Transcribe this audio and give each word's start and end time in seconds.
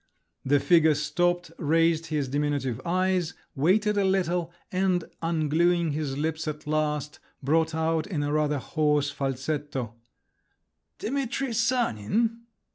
The 0.43 0.59
figure 0.59 0.95
stopped, 0.95 1.51
raised 1.59 2.07
his 2.07 2.27
diminutive 2.27 2.81
eyes, 2.83 3.35
waited 3.53 3.99
a 3.99 4.03
little, 4.03 4.51
and 4.71 5.03
ungluing 5.21 5.91
his 5.91 6.17
lips 6.17 6.47
at 6.47 6.65
last, 6.65 7.19
brought 7.43 7.75
out 7.75 8.07
in 8.07 8.23
a 8.23 8.33
rather 8.33 8.57
hoarse 8.57 9.11
falsetto, 9.11 9.93
"Dimitri 10.97 11.53
Sanin?" 11.53 12.39